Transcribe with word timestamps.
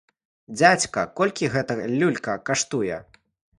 Дзядзька, 0.55 1.03
колькі 1.19 1.51
гэта 1.57 1.77
люлька 2.01 2.41
каштуе? 2.51 3.01